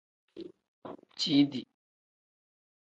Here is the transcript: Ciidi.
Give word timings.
Ciidi. 1.19 1.61